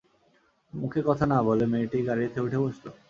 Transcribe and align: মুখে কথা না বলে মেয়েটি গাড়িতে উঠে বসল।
মুখে 0.73 1.01
কথা 1.07 1.25
না 1.25 1.37
বলে 1.47 1.65
মেয়েটি 1.71 1.97
গাড়িতে 2.07 2.37
উঠে 2.41 2.57
বসল। 2.63 2.85